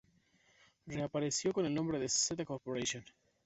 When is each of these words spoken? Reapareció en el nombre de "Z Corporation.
Reapareció 0.87 1.53
en 1.57 1.67
el 1.67 1.75
nombre 1.75 1.99
de 1.99 2.09
"Z 2.09 2.43
Corporation. 2.43 3.03